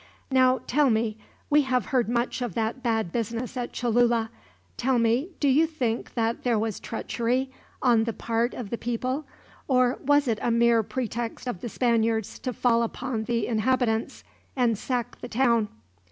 [0.31, 1.19] "Now, tell me
[1.51, 4.31] we have heard much of that bad business at Cholula
[4.75, 7.51] tell me, do you think that there was treachery
[7.83, 9.27] on the part of the people,
[9.67, 14.23] or was it a mere pretext of the Spaniards to fall upon the inhabitants,
[14.55, 15.69] and sack the town?"